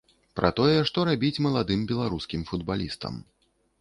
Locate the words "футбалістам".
2.49-3.13